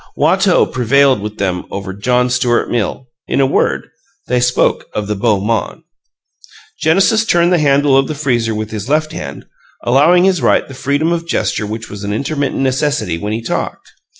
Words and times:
Watteau 0.17 0.65
prevailed 0.65 1.21
with 1.21 1.37
them 1.37 1.65
over 1.69 1.93
John 1.93 2.31
Stuart 2.31 2.71
Mill 2.71 3.07
in 3.27 3.39
a 3.39 3.45
word, 3.45 3.89
they 4.25 4.39
spoke 4.39 4.85
of 4.95 5.05
the 5.05 5.13
beau 5.15 5.39
monde. 5.39 5.83
Genesis 6.81 7.23
turned 7.23 7.53
the 7.53 7.59
handle 7.59 7.95
of 7.95 8.07
the 8.07 8.15
freezer 8.15 8.55
with 8.55 8.71
his 8.71 8.89
left 8.89 9.11
hand, 9.11 9.45
allowing 9.83 10.23
his 10.23 10.41
right 10.41 10.67
the 10.67 10.73
freedom 10.73 11.11
of 11.11 11.27
gesture 11.27 11.67
which 11.67 11.87
was 11.87 12.03
an 12.03 12.13
intermittent 12.13 12.61
necessity 12.63 13.19
when 13.19 13.31
he 13.33 13.43
talked. 13.43 13.91